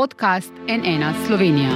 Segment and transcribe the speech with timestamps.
[0.00, 1.70] podcast NN Slovenija.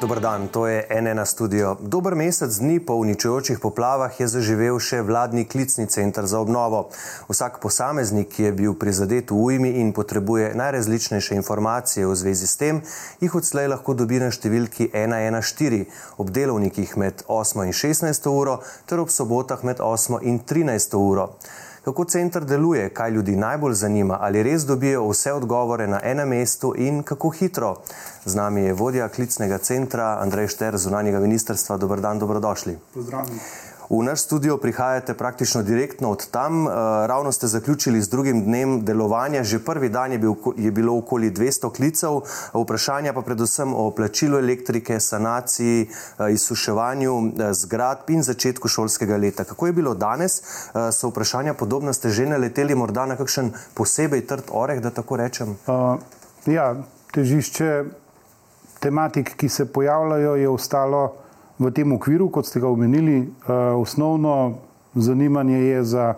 [0.00, 1.76] Dobar dan, to je NN studio.
[1.80, 6.88] Dober mesec dni po uničujočih poplavah je zaživel še vladni klicni center za obnovo.
[7.30, 12.58] Vsak posameznik, ki je bil prizadet v ujmi in potrebuje najrazličnejše informacije v zvezi s
[12.58, 12.82] tem,
[13.20, 18.98] jih odslej lahko dobi na številki 114 ob delovnikih med 8 in 16 uro ter
[18.98, 21.36] ob sobotah med 8 in 13 uro
[21.84, 26.74] kako center deluje, kaj ljudi najbolj zanima, ali res dobijo vse odgovore na enem mestu
[26.76, 27.76] in kako hitro.
[28.24, 31.76] Z nami je vodja klicnega centra Andrej Šter, zunanjega ministrstva.
[31.76, 32.78] Dobr dan, dobrodošli.
[32.94, 33.40] Pozdravljeni.
[33.92, 36.66] V naš studio prihajate praktično direktno od tam.
[36.66, 36.70] Eh,
[37.06, 41.30] ravno ste zaključili z drugim dnem delovanja, že prvi dan je, bil, je bilo okoli
[41.30, 42.20] 200 klicev,
[42.54, 49.44] vprašanja pa predvsem o plačilu elektrike, sanaciji, eh, izsuševanju eh, zgradb in začetku šolskega leta.
[49.44, 50.42] Kako je bilo danes?
[50.92, 55.56] So vprašanja podobna, ste že naleteli morda na kakšen posebej trd oreh, da tako rečem?
[55.66, 56.00] Uh,
[56.46, 56.74] ja,
[57.12, 57.84] težišče
[58.80, 61.22] tematik, ki se pojavljajo, je ostalo
[61.58, 64.58] v tem okviru, kot ste ga omenili, eh, osnovno
[64.94, 66.14] zanimanje je za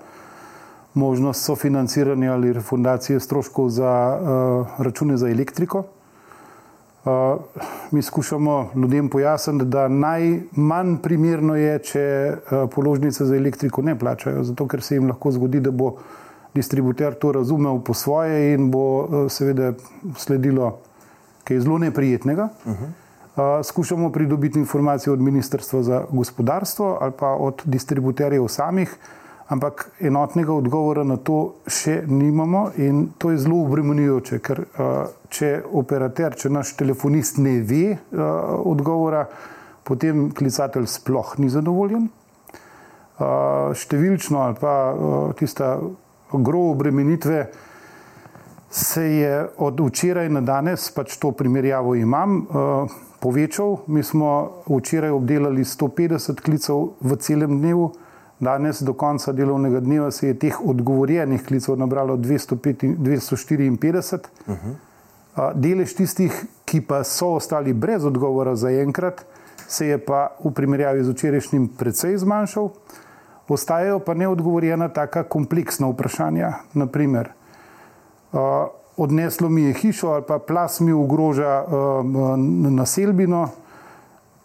[0.94, 5.84] možnost sofinanciranja ali refundacije stroškov za eh, račune za elektriko.
[7.04, 7.12] Uh,
[7.90, 12.36] mi skušamo ljudem pojasniti, da najmanj primerno je, če
[12.72, 15.98] položnice za elektriko ne plačajo, zato ker se jim lahko zgodi, da bo
[16.54, 19.74] distributer to razumel po svoje in bo seveda
[20.16, 20.78] sledilo
[21.44, 22.48] kaj zelo neprijetnega.
[22.64, 23.03] Uh -huh
[23.62, 28.96] skušamo pridobiti informacije od Ministrstva za gospodarstvo ali pa od distributerjev samih,
[29.48, 34.62] ampak enotnega odgovora na to še nimamo in to je zelo obremenjujoče, ker
[35.28, 37.96] če operater, če naš telefonist ne ve
[38.64, 39.26] odgovora,
[39.84, 42.08] potem klicatelj sploh ni zadovoljen.
[43.74, 44.74] Številčno ali pa
[45.38, 45.76] tista
[46.32, 47.46] grobo obremenitve
[48.74, 52.40] se je od včeraj na danes, pač to primerjavo imam,
[53.24, 53.88] povečal.
[53.88, 57.96] Mi smo včeraj obdelali 150 klicev v celem dnevu,
[58.40, 64.18] danes do konca delovnega dneva se je teh odgovorjenih klicev nabralo 254.
[64.46, 64.74] Uh -huh.
[65.54, 69.26] Delež tistih, ki pa so ostali brez odgovora za enkrat,
[69.68, 72.68] se je pa v primerjavi z včerajšnjim precej zmanjšal.
[73.48, 76.52] Ostajajo pa neodgovorjena taka kompleksna vprašanja.
[76.74, 77.32] Naprimer,
[78.96, 81.74] odneslo mi je hišo ali pa plas mi ogroža uh,
[82.70, 83.48] naselbino,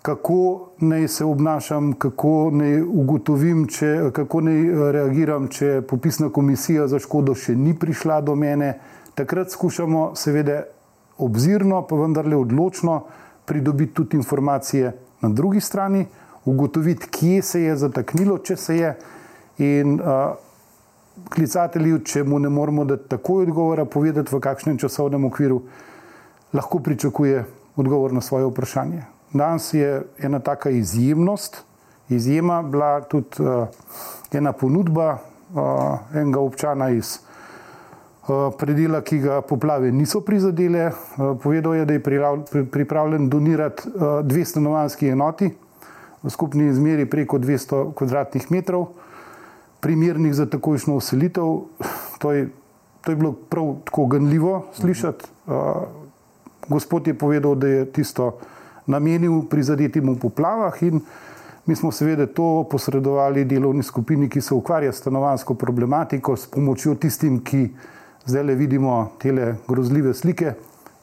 [0.01, 6.87] kako naj se obnašam, kako naj ugotovim, če, kako naj eh, reagiram, če popisna komisija
[6.87, 8.77] za škodo še ni prišla do mene.
[9.13, 10.63] Takrat skušamo seveda
[11.19, 13.01] obzirno, pa vendarle odločno
[13.45, 16.05] pridobiti tudi informacije na drugi strani,
[16.45, 18.93] ugotoviti, kje se je zataknilo, če se je.
[19.59, 20.39] In uh,
[21.29, 25.61] klicatelju, če mu ne moremo dati takoj odgovora, povedati v kakšnem časovnem okviru,
[26.53, 29.03] lahko pričakuje odgovor na svoje vprašanje.
[29.33, 31.63] Danes je ena taka izjemnost,
[32.09, 33.67] izjema bila tudi uh,
[34.33, 40.89] ena ponudba uh, enega občana iz uh, predela, ki ga poplave niso prizadele.
[40.89, 42.03] Uh, povedal je, da je
[42.71, 45.51] pripravljen donirati uh, dve stanovanski enoti
[46.23, 48.89] v skupni izmeri preko 200 kvadratnih metrov
[49.79, 51.63] primernih za takojšno uselitev.
[52.19, 52.49] To je,
[53.01, 55.25] to je bilo prav tako ganljivo slišati.
[55.47, 55.53] Uh,
[56.69, 58.37] gospod je povedal, da je tisto
[58.85, 61.01] namenil prizadetim v poplavah in
[61.65, 66.95] mi smo seveda to posredovali delovni skupini, ki se ukvarja s stanovansko problematiko, s pomočjo
[66.95, 67.69] tistim, ki
[68.25, 70.53] zdaj le vidimo te grozljive slike.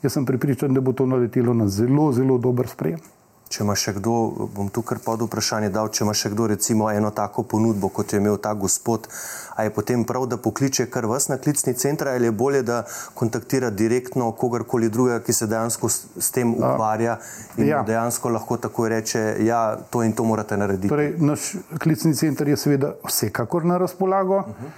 [0.03, 2.99] Jaz sem pripričan, da bo to naletelo na zelo, zelo dober sprejem.
[3.47, 4.13] Če ima še kdo,
[4.57, 8.11] bom tu kar pod vprašanje dal, če ima še kdo recimo eno tako ponudbo, kot
[8.11, 9.07] je imel ta gospod,
[9.55, 12.81] a je potem prav, da pokliče kar vas na klicni center ali je bolje, da
[13.15, 17.21] kontaktira direktno kogarkoli drugega, ki se dejansko s, s tem ukvarja
[17.55, 17.85] in ja.
[17.87, 19.63] dejansko lahko tako reče, ja,
[19.95, 20.91] to in to morate narediti.
[20.91, 24.43] Torej, naš klicni center je seveda vsekakor na razpolago.
[24.43, 24.75] Uh -huh.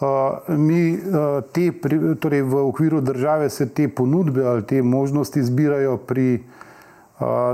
[0.00, 5.42] Uh, mi uh, te, pri, torej v okviru države se te ponudbe ali te možnosti
[5.44, 6.60] zbirajo pri uh,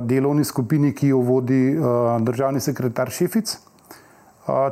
[0.03, 1.77] delovni skupini, ki jo vodi
[2.21, 3.57] državni sekretar Šefic.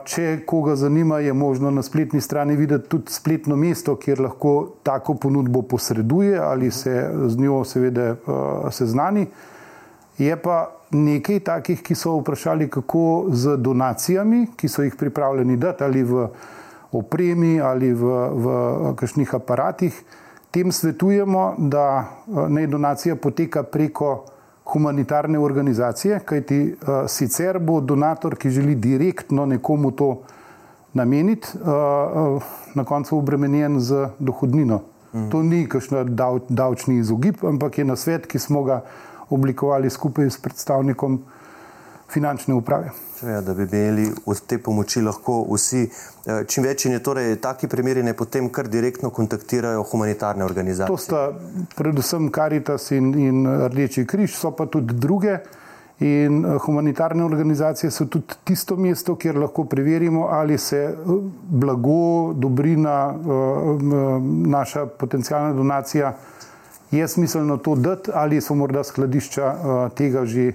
[0.06, 4.52] Če koga zanima, je možno na spletni strani videti tudi spletno mesto, kjer lahko
[4.87, 8.14] tako ponudbo posreduje ali se z njo seveda
[8.70, 9.26] seznani.
[10.19, 15.85] Je pa nekaj takih, ki so vprašali, kako z donacijami, ki so jih pripravljeni dati
[15.85, 16.29] ali v
[16.94, 19.99] opremi ali v, v kakšnih aparatih.
[20.55, 22.05] Tem svetujemo, da
[22.49, 24.25] naj donacija poteka preko
[24.75, 30.17] humanitarne organizacije, kajti uh, sicer bo donator, ki želi direktno nekomu to
[30.94, 31.49] nameniti,
[32.75, 34.81] na koncu obremenjen z dohodnino.
[35.12, 35.31] Mm.
[35.31, 38.81] To ni kakšen dav, davčni izogib, ampak je na svet, ki smo ga
[39.31, 41.20] oblikovali skupaj s predstavnikom
[42.15, 42.91] finančne uprave.
[43.23, 45.83] Ja, da bi imeli od te pomoči lahko vsi.
[46.27, 50.89] Eh, čim več je torej taki primeri, ne potem kar direktno kontaktirajo humanitarne organizacije.
[50.89, 51.27] To sta
[51.77, 55.39] predvsem Karitas in, in Rdeči križ, so pa tudi druge.
[56.05, 61.17] In eh, humanitarne organizacije so tudi tisto mesto, kjer lahko preverimo, ali se eh,
[61.65, 63.15] blago, dobrina,
[64.57, 66.15] naša potencijalna donacija
[66.91, 69.55] je smiselno to dati, ali so morda skladišča
[69.97, 70.53] tega že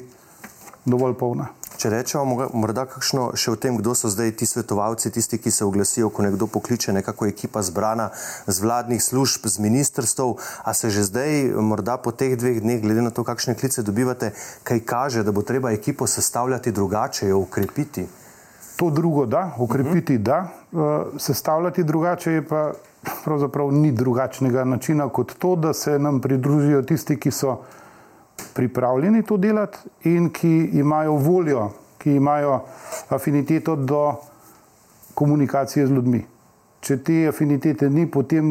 [0.85, 1.49] dovolj polna.
[1.79, 5.63] Če rečemo, morda kakšno še o tem, kdo so zdaj ti svetovalci, tisti, ki se
[5.63, 8.09] oglasijo, ko nekdo pokliče nekako ekipa zbrana
[8.51, 10.33] z vladnih služb, z ministrstv,
[10.67, 14.33] a se že zdaj, morda po teh dveh dneh, glede na to, kakšne klice dobivate,
[14.67, 18.03] kaj kaže, da bo treba ekipo sestavljati drugače, jo ukrepiti?
[18.75, 20.23] To drugo da, ukrepiti uh -huh.
[20.23, 20.37] da,
[20.71, 22.73] uh, sestavljati drugače je pa
[23.23, 27.57] pravzaprav ni drugačnega načina kot to, da se nam pridružijo tisti, ki so
[28.59, 32.59] pripravljeni to delati in ki imajo voljo, ki imajo
[33.09, 34.15] afiniteto do
[35.13, 36.19] komunikacije z ljudmi.
[36.83, 38.49] Če te afinitete ni, potem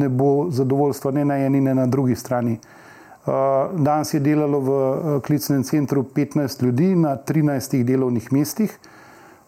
[0.00, 2.56] ne bo zadovoljstva ne na eni, ne na drugi strani.
[2.58, 8.74] Uh, danes je delalo v uh, klicnem centru 15 ljudi na 13 delovnih mestih.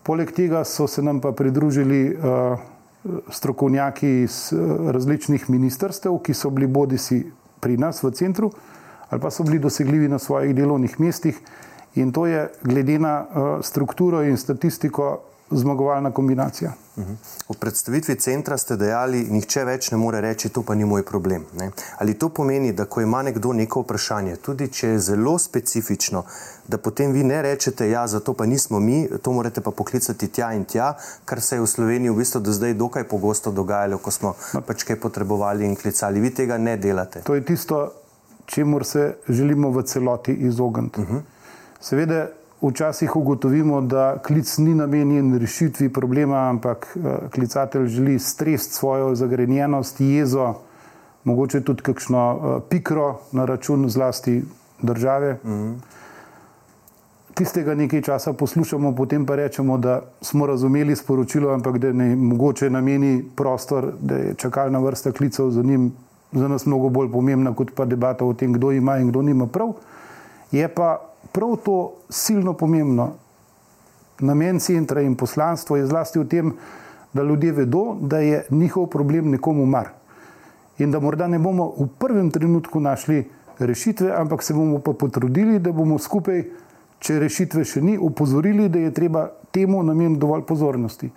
[0.06, 2.62] Poleg tega so se nam pa pridružili uh,
[3.30, 4.38] strokovnjaki iz
[4.94, 7.24] različnih ministrstev, ki so bili bodi si
[7.60, 8.50] pri nas v centru,
[9.10, 11.40] ali pa so bili dosegljivi na svojih delovnih mestih.
[11.94, 15.20] In to je, glede na uh, strukturo in statistiko,
[15.50, 16.72] zmagovalna kombinacija.
[16.98, 17.12] Mhm.
[17.48, 21.44] V predstavitvi centra ste dejali, nihče več ne more reči, to pa ni moj problem.
[21.54, 21.70] Ne?
[21.98, 26.24] Ali to pomeni, da ko ima nekdo neko vprašanje, tudi če je zelo specifično,
[26.66, 30.52] da potem vi ne rečete, ja, zato pa nismo mi, to morate pa poklicati tja
[30.56, 30.94] in tja,
[31.24, 34.64] kar se je v Sloveniji v bistvu do zdaj dokaj pogosto dogajalo, ko smo no.
[34.66, 36.20] pač kaj potrebovali in klicali.
[36.20, 37.22] Vi tega ne delate.
[37.28, 37.84] To je tisto,
[38.46, 41.00] čemu se želimo v celoti izogniti.
[41.00, 41.16] Uh mhm.
[41.16, 41.20] -huh.
[41.80, 42.26] Seveda,
[42.62, 50.00] včasih ugotovimo, da klic ni namenjen rešitvi problema, ampak uh, klicatelj želi stresti svojo zagrenjenost,
[50.00, 50.54] jezo,
[51.24, 54.44] mogoče tudi kakšno uh, pikro na račun zlasti
[54.82, 55.38] države.
[55.42, 55.74] Uh mhm.
[55.74, 55.74] -huh.
[57.36, 62.70] Tistega nekaj časa poslušamo, potem pa rečemo, da smo razumeli sporočilo, ampak da ne mogoče
[62.70, 65.92] nameni prostor, da je čakalna vrsta klicev za njim
[66.36, 69.46] za nas mnogo bolj pomembna kot pa debata o tem, kdo ima in kdo nima
[69.46, 69.72] prav.
[70.52, 71.00] Je pa
[71.32, 73.12] prav to silno pomembno.
[74.20, 76.52] Namen centra in poslanstvo je zlasti v tem,
[77.12, 79.88] da ljudje vedo, da je njihov problem nekomu mar.
[80.78, 83.24] In da morda ne bomo v prvem trenutku našli
[83.58, 86.44] rešitve, ampak se bomo pa potrudili, da bomo skupaj,
[87.00, 91.10] če rešitve še ni, upozorili, da je treba temu nameniti dovolj pozornosti.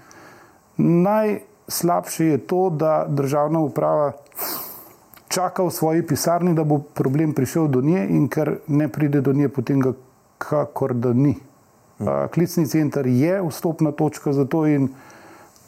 [0.78, 4.12] Najslabše je to, da državna uprava
[5.30, 9.34] čaka v svoji pisarni, da bo problem prišel do nje in ker ne pride do
[9.34, 9.94] nje, potem ga
[10.38, 11.38] kakor da ni.
[12.32, 14.90] Klicni center je vstopna točka za to in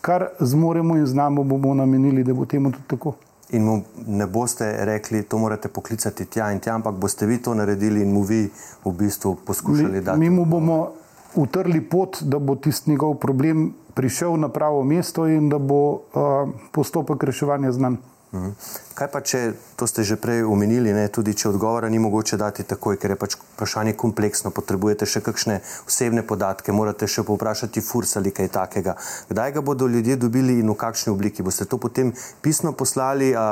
[0.01, 3.13] kar zmoremo in znamo, bomo namenili, da bo temu tudi tako.
[3.51, 7.53] In mu ne boste rekli, to morate poklicati tja in tja, ampak boste vi to
[7.53, 8.49] naredili in mu vi
[8.85, 10.19] v bistvu poskušali mi, dati.
[10.19, 10.87] Mi mu bomo
[11.35, 16.49] utrli pot, da bo tisti njegov problem prišel na pravo mesto in da bo uh,
[16.71, 17.97] postopek reševanja znan.
[18.31, 18.51] Mhm.
[18.95, 19.39] Kaj pa, če
[19.75, 23.17] to ste že prej omenili, ne, tudi če odgovora ni mogoče dati takoj, ker je
[23.19, 28.95] pač vprašanje kompleksno, potrebujete še kakšne osebne podatke, morate še povprašati furs ali kaj takega.
[29.27, 31.43] Kdaj ga bodo ljudje dobili in v kakšni obliki?
[31.43, 33.43] Boste to potem pisno poslali, a,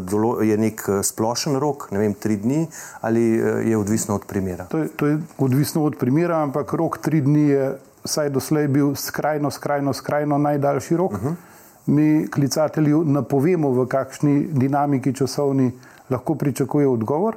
[0.00, 2.64] a, je nek splošen rok, ne vem, tri dni
[3.04, 3.36] ali
[3.68, 4.64] je odvisno od primera?
[4.72, 7.72] To je, to je odvisno od primera, ampak rok tri dni je
[8.08, 11.12] vsaj doslej bil skrajno, skrajno, skrajno najdaljši rok.
[11.12, 11.32] Uh mhm.
[11.36, 11.51] -huh
[11.86, 15.72] mi klicatelju napovemo, v kakšni dinamiki časovni
[16.10, 17.36] lahko pričakuje odgovor.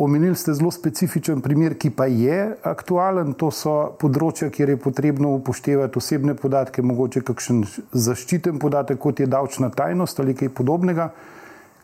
[0.00, 3.34] Omenili ste zelo specifičen primer, ki pa je aktualen.
[3.36, 9.28] To so področja, kjer je potrebno upoštevati osebne podatke, mogoče kakšen zaščiten podatek, kot je
[9.28, 11.10] davčna tajnost ali kaj podobnega.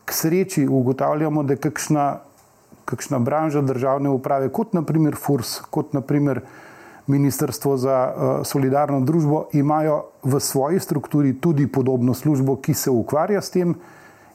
[0.07, 2.07] K sreči ugotavljamo, da je kakšna,
[2.89, 6.41] kakšna branža državne uprave, kot naprimer FURS, kot naprimer
[7.07, 13.41] Ministrstvo za uh, solidarno družbo imajo v svoji strukturi tudi podobno službo, ki se ukvarja
[13.41, 13.75] s tem,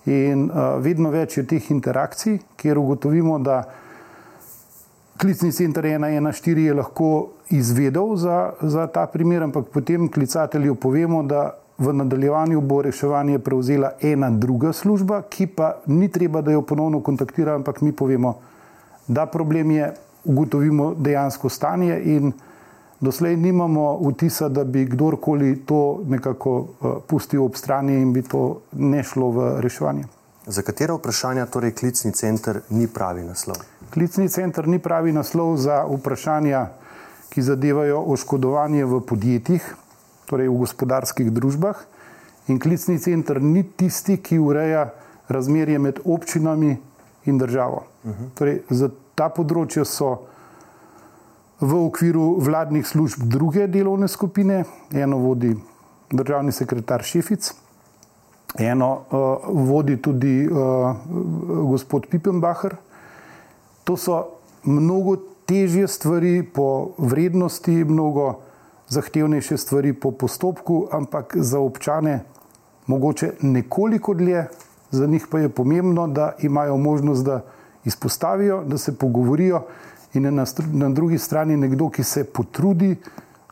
[0.06, 3.62] in uh, vedno več je teh interakcij, kjer ugotovimo, da
[5.20, 7.10] klicni center 114 je lahko
[7.50, 13.92] izvedel za, za ta primer, ampak potem klicatelju povemo, da v nadaljevanju bo reševanje prevzela
[14.00, 18.34] ena druga služba, ki pa ni treba, da jo ponovno kontaktira, ampak mi povemo,
[19.08, 19.92] da problem je,
[20.24, 22.32] ugotovimo dejansko stanje in
[23.02, 28.60] Doslej nimamo vtisa, da bi kdorkoli to nekako uh, pustil ob strani in bi to
[28.72, 30.04] ne šlo v reševanje.
[30.46, 33.58] Za katera vprašanja torej klicni center ni pravi naslov?
[33.90, 36.66] Klicni center ni pravi naslov za vprašanja,
[37.34, 39.66] ki zadevajo oškodovanje v podjetjih,
[40.30, 41.82] torej v gospodarskih družbah.
[42.54, 44.92] In klicni center ni tisti, ki ureja
[45.28, 46.76] razmerje med občinami
[47.26, 47.82] in državo.
[48.04, 48.30] Uh -huh.
[48.34, 50.18] torej, za ta področja so
[51.62, 55.54] v okviru vladnih služb druge delovne skupine, eno vodi
[56.10, 57.52] državni sekretar Šefic,
[58.58, 60.96] eno uh, vodi tudi uh,
[61.70, 62.74] gospod Pipenbacher.
[63.84, 64.24] To so
[64.64, 65.16] mnogo
[65.46, 68.42] težje stvari po vrednosti, mnogo
[68.88, 72.24] zahtevnejše stvari po postopku, ampak za občane
[72.86, 74.46] mogoče nekoliko dlje,
[74.90, 77.40] za njih pa je pomembno, da imajo možnost, da
[77.84, 79.62] izpostavijo, da se pogovorijo
[80.14, 82.96] in na, na drugi strani nekdo, ki se potrudi,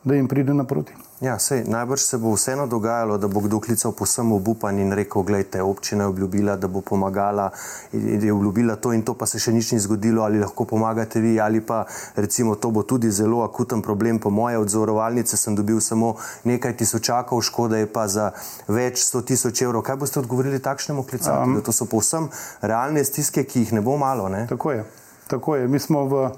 [0.03, 0.93] da jim pride naproti.
[1.21, 5.21] Ja, sej, najbrž se bo vseeno dogajalo, da bo kdo klical posem obupan in rekel:
[5.21, 7.51] Glejte, občina je obljubila, da bo pomagala,
[7.93, 11.35] je obljubila to in to, pa se še nič ni zgodilo, ali lahko pomagate vi,
[11.39, 11.83] ali pa
[12.15, 14.19] recimo to bo tudi zelo akuten problem.
[14.19, 18.31] Po moje odzorovalnice sem dobil samo nekaj tisočakov, škoda je pa za
[18.67, 19.85] več sto tisoč evrov.
[19.85, 21.51] Kaj boste odgovorili takšnemu klicatu?
[21.51, 22.31] Um, to so povsem
[22.65, 24.25] realne stiske, ki jih ne bo malo.
[24.25, 24.47] Ne?
[24.49, 24.89] Tako je.
[25.31, 25.67] Tako je.
[25.67, 26.29] Mi smo v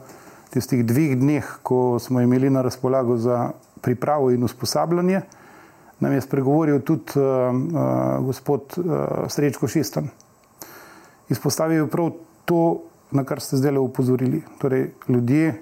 [0.53, 5.21] tistih dveh dneh, ko smo imeli na razpolago za pripravo in usposabljanje,
[5.99, 8.85] nam je spregovoril tudi uh, uh, gospod uh,
[9.27, 10.11] Srečko Šestan.
[11.29, 12.11] Izpostavil je prav
[12.45, 14.43] to, na kar ste zdaj upozorili.
[14.61, 15.55] Torej, ljudje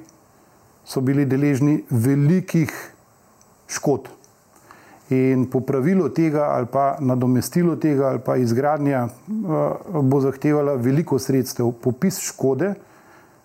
[0.84, 2.76] so bili deležni velikih
[3.68, 4.10] škod.
[5.10, 9.08] In popravilo tega, ali pa nadomestilo tega, ali pa izgradnja,
[10.02, 11.72] bo zahtevala veliko sredstev.
[11.84, 12.74] Popis škode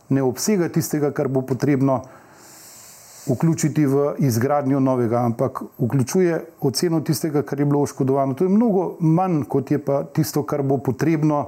[0.08, 2.02] ne obsega tistega, kar bo potrebno
[3.26, 8.34] vključiti v izgradnjo novega, ampak vključuje oceno tistega, kar je bilo oškodovano.
[8.34, 11.46] To je mnogo manj, kot je pa tisto, kar bo potrebno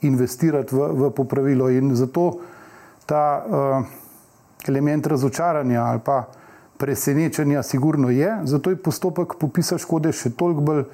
[0.00, 1.68] investirati v, v popravilo.
[1.68, 2.40] In zato
[3.06, 3.84] ta uh,
[4.68, 6.24] element razočaranja ali pa
[6.78, 10.84] presenečenja, sigurno je, zato je postopek popisa škode še toliko bolj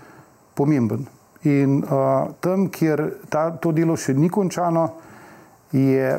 [0.59, 1.07] pomemben.
[1.47, 4.89] In uh, tam, kjer ta, to delo še ni končano,
[5.71, 6.17] je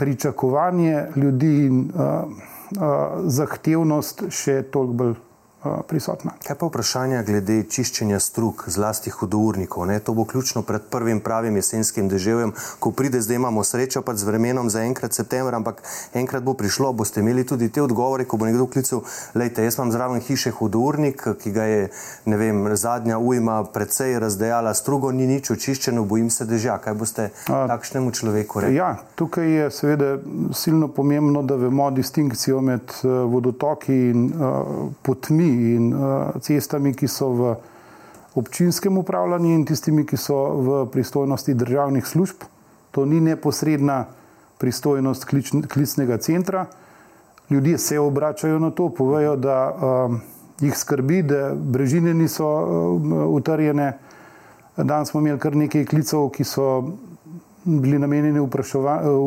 [0.00, 2.04] pričakovanje ljudi in uh,
[3.26, 5.14] zahtevnost še toliko bolj
[5.88, 6.32] prisotna.
[6.46, 9.84] Kaj pa vprašanje glede čiščenja strug, zlasti hudournikov?
[9.86, 9.98] Ne?
[10.00, 14.28] To bo ključno pred prvim pravim jesenskim deževjem, ko pride, zdaj imamo srečo pač z
[14.30, 15.82] vremenom za enkrat september, ampak
[16.16, 19.02] enkrat bo prišlo, boste imeli tudi te odgovore, ko bo nekdo klical,
[19.34, 21.90] lejte, jaz imam zraven hiše hudournik, ki ga je,
[22.24, 26.78] ne vem, zadnja ujma predvsej razdejala strugo, ni nič očiščeno, bojim se dežja.
[26.80, 28.78] Kaj boste A, takšnemu človeku rekli?
[28.78, 30.14] Ja, tukaj je seveda
[30.56, 37.08] silno pomembno, da vemo distinkcijo med uh, vodotoki in uh, potmi in uh, cestami, ki
[37.08, 37.54] so v
[38.34, 42.46] občinskem upravljanju, in tistimi, ki so v pristojnosti državnih služb.
[42.90, 44.04] To ni neposredna
[44.58, 45.24] pristojnost
[45.68, 46.66] klicnega centra.
[47.50, 50.20] Ljudje se obračajo na to, povejo, da um,
[50.60, 53.92] jih skrbi, da brežine niso um, utrjene.
[54.76, 56.66] Danes smo imeli kar nekaj klicev, ki so
[57.64, 58.40] bili namenjeni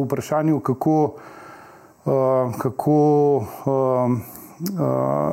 [0.05, 1.13] vprašanju, kako,
[2.05, 2.95] uh, kako
[3.65, 4.21] um,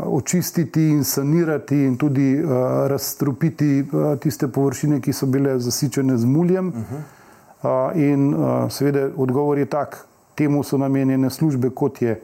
[0.07, 2.51] očistiti in sanirati in tudi uh,
[2.87, 6.69] razstrupiti uh, tiste površine, ki so bile zasičene z muljem.
[6.69, 7.93] Uh -huh.
[7.93, 8.35] uh, in
[8.71, 12.21] seveda odgovor je tak, temu so namenjene službe, kot je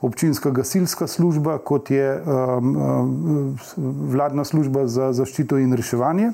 [0.00, 2.22] občinska gasilska služba, kot je
[4.12, 6.32] vladna služba za zaščito in reševanje.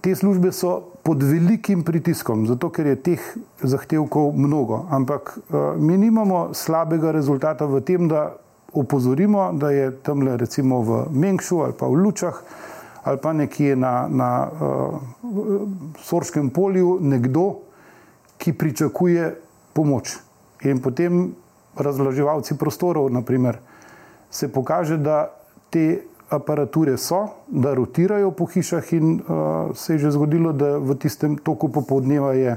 [0.00, 4.86] Te službe so pod velikim pritiskom, zato ker je teh zahtevkov mnogo.
[4.90, 5.38] Ampak
[5.76, 8.36] mi nimamo slabega rezultata v tem, da
[8.74, 12.42] opozorimo, da je tam recimo v Mengšu ali pa v Lučah
[13.04, 14.98] ali pa nekje na, na uh,
[16.00, 17.60] Sorškem polju nekdo,
[18.38, 19.34] ki pričakuje
[19.72, 20.16] pomoč.
[20.64, 21.34] In potem
[21.76, 23.58] razloževalci prostorov, naprimer,
[24.30, 25.28] se pokaže, da
[25.70, 26.00] te
[26.32, 31.36] aparature so, da rotirajo po hišah in uh, se je že zgodilo, da v tistem
[31.36, 32.56] toku popoldneva je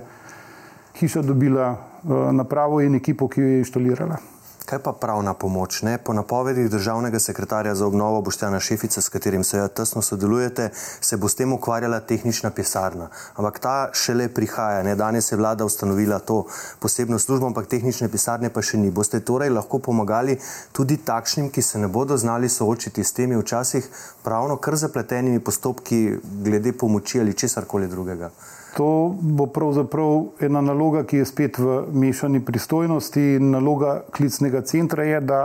[0.96, 4.37] hiša dobila uh, napravo in ekipo, ki jo je inštalirala.
[4.68, 5.82] Kaj pa pravna pomoč?
[5.82, 5.98] Ne?
[5.98, 10.70] Po napovedih državnega sekretarja za obnovo Boštjana Šefica, s katerim se ja tesno sodelujete,
[11.02, 13.08] se bo s tem ukvarjala tehnična pisarna.
[13.36, 14.84] Ampak ta šele prihaja.
[14.84, 14.96] Ne?
[14.96, 16.44] Danes je vlada ustanovila to
[16.80, 18.92] posebno službo, ampak tehnične pisarne pa še ni.
[18.92, 20.36] Boste torej lahko pomagali
[20.76, 23.88] tudi takšnim, ki se ne bodo znali soočiti s temi včasih
[24.24, 28.32] pravno kar zapletenimi postopki glede pomoči ali česar koli drugega?
[28.76, 33.40] To bo pravzaprav ena naloga, ki je spet v mešani pristojnosti.
[33.40, 35.40] Naloga klicnega centra je, da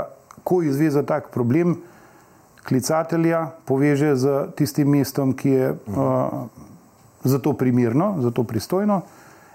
[0.45, 1.77] ko izve za tak problem,
[2.67, 6.47] klicatelja poveže z tistim mestom, ki je uh,
[7.25, 9.03] za to primirno, za to pristojno.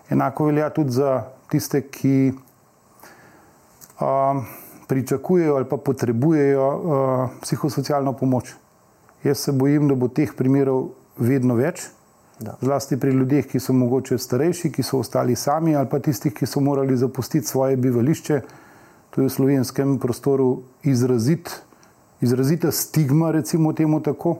[0.09, 2.33] Enako velja tudi za tiste, ki
[4.00, 4.43] uh,
[4.88, 8.55] pričakujejo ali pa potrebujejo uh, psihosocialno pomoč.
[9.24, 11.89] Jaz se bojim, da bo teh primerov vedno več.
[12.39, 12.53] Da.
[12.62, 16.46] Zlasti pri ljudeh, ki so mogoče starejši, ki so ostali sami, ali pa tistih, ki
[16.46, 18.41] so morali zapustiti svoje bivališče.
[19.10, 21.50] To je v slovenskem prostoru izrazit,
[22.22, 24.38] izrazita stigma, recimo temu tako.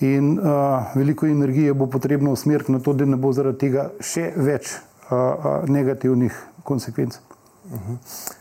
[0.00, 0.46] In uh,
[0.96, 5.12] veliko energije bo potrebno usmeriti na to, da ne bo zaradi tega še več uh,
[5.12, 6.32] uh, negativnih
[6.64, 7.18] konsekvenc.
[7.68, 7.92] Uh mhm.
[7.92, 8.32] -huh.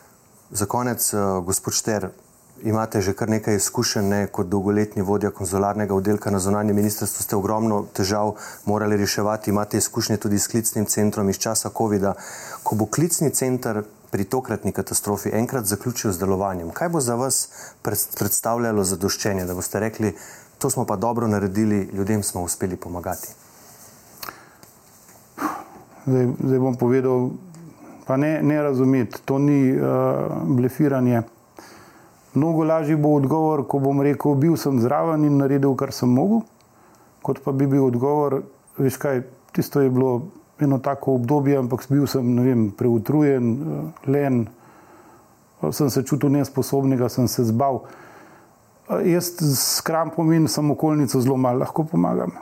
[0.52, 2.10] Za konec, uh, gospod Šter,
[2.64, 7.36] imate že kar nekaj izkušenj ne, kot dolgoletni vodja konzularnega oddelka na zonanje ministrstvo, ste
[7.36, 8.36] ogromno težav
[8.66, 12.14] morali reševati, imate izkušnje tudi s klicnim centrom iz časa COVID-a.
[12.64, 17.48] Ko bo klicni center pri tokratni katastrofi enkrat zaključil z delovanjem, kaj bo za vas
[18.18, 20.16] predstavljalo zadoščenje, da boste rekli,
[20.58, 23.28] to smo pa dobro naredili, ljudem smo uspeli pomagati?
[26.06, 27.30] Zdaj, zdaj bom povedal,
[28.08, 29.84] pa ne, ne razumeti, to ni uh,
[30.44, 31.22] blefiranje.
[32.34, 36.44] Mnogo lažji bo odgovor, ko bom rekel, bil sem zraven in naredil, kar sem mogel,
[37.26, 38.44] kot pa bi bil odgovor,
[38.78, 39.24] veš kaj,
[39.56, 40.28] tisto je bilo
[40.60, 43.56] eno tako obdobje, ampak bil sem vem, preutrujen,
[44.06, 44.44] len,
[45.72, 47.82] sem se čutil nesposobnega, sem se zbal.
[49.06, 52.36] Jaz s krampom in samokolnico zelo malo lahko pomagam.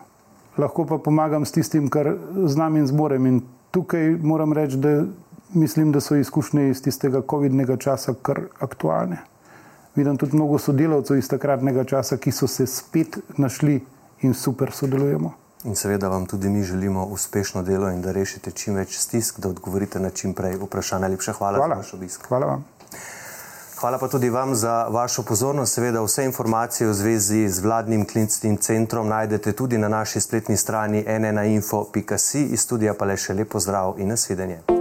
[0.58, 2.12] Lahko pa pomagam s tistim, kar
[2.46, 3.26] znam in zmorem.
[3.26, 3.42] In
[3.72, 5.04] tukaj moram reči, da
[5.54, 9.24] mislim, da so izkušnje iz tistega COVID-nega časa kar aktualne
[9.98, 13.82] vidim tudi mnogo sodelavcev iz takratnega časa, ki so se spet našli
[14.22, 15.34] in super sodelujemo.
[15.66, 19.50] In seveda vam tudi mi želimo uspešno delo in da rešite čim več stisk, da
[19.50, 21.02] odgovorite na čim prej vprašanje.
[21.02, 22.28] Najlepša hvala, hvala za vaš obisk.
[22.28, 22.66] Hvala vam.
[23.80, 25.74] Hvala pa tudi vam za vašo pozornost.
[25.74, 31.06] Seveda vse informacije v zvezi z vladnim klinickim centrom najdete tudi na naši spletni strani
[31.20, 32.44] nnainfo.si.
[32.44, 34.77] Iz studija pa le še lepo zdrav in nasvidenje.